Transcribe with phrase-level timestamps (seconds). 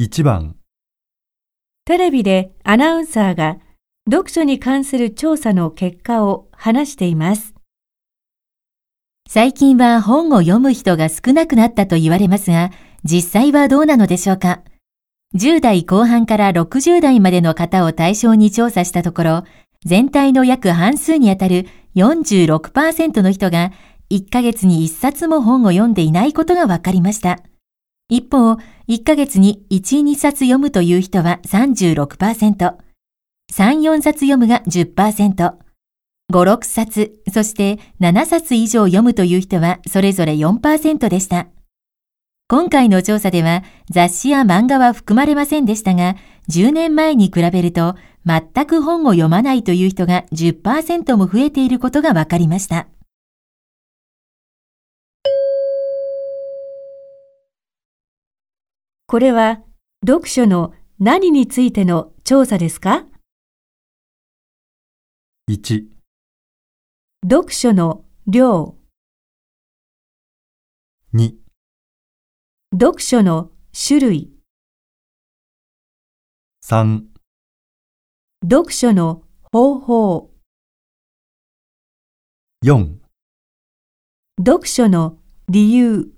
[0.00, 0.56] 1番、
[1.84, 3.58] テレビでアナウンサーが
[4.10, 7.54] 読書に関する調査の結果を話しています。
[9.28, 12.70] 最近は本を読む人が少なくなったと言われますが、
[13.04, 14.62] 実際はどうなのでしょうか
[15.36, 19.44] ?10 代後半から60代までの方を対象に調査したところ、
[19.84, 21.66] 全体の約半数にあたる
[21.96, 23.72] 46%の人が
[24.10, 27.42] 1ヶ月に1冊も本を読んでいないことが分かりました。
[28.12, 28.58] 一方、
[28.88, 32.74] 1ヶ月に1、2冊読むという人は36%、
[33.50, 35.54] 3、4冊読むが10%、5、
[36.30, 41.46] 6冊、そして7冊以上読むという人はそれぞれ4%でした。
[42.48, 46.16] 今回の調査では雑誌や漫画は含まれませんでしたが、
[46.50, 52.88] 10年前に比べると全く本を読まないという人が10%も増えていることが分かりました。
[59.12, 59.60] これは
[60.06, 63.04] 読書の何についての調査ですか
[65.50, 65.84] ？1、
[67.30, 68.74] 読書の量、
[71.12, 71.34] 2、
[72.72, 73.50] 読書の
[73.86, 74.30] 種類、
[76.64, 77.02] 3、
[78.50, 80.30] 読書の方法、
[82.64, 82.96] 4
[84.38, 85.18] 読書の
[85.50, 86.14] 理由。